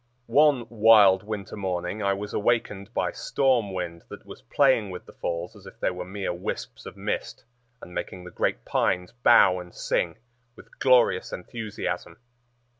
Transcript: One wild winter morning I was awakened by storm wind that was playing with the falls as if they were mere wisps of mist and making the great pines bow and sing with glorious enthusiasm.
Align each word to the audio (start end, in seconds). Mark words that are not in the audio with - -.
One 0.25 0.65
wild 0.67 1.21
winter 1.21 1.55
morning 1.55 2.01
I 2.01 2.13
was 2.13 2.33
awakened 2.33 2.91
by 2.91 3.11
storm 3.11 3.71
wind 3.71 4.01
that 4.09 4.25
was 4.25 4.41
playing 4.41 4.89
with 4.89 5.05
the 5.05 5.13
falls 5.13 5.55
as 5.55 5.67
if 5.67 5.79
they 5.79 5.91
were 5.91 6.05
mere 6.05 6.33
wisps 6.33 6.87
of 6.87 6.97
mist 6.97 7.45
and 7.83 7.93
making 7.93 8.23
the 8.23 8.31
great 8.31 8.65
pines 8.65 9.11
bow 9.21 9.59
and 9.59 9.71
sing 9.71 10.17
with 10.55 10.79
glorious 10.79 11.31
enthusiasm. 11.31 12.17